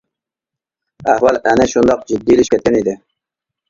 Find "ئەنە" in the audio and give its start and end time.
1.45-1.69